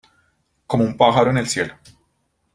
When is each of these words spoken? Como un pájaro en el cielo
Como 0.65 0.83
un 0.83 0.97
pájaro 0.97 1.29
en 1.29 1.37
el 1.37 1.47
cielo 1.47 1.75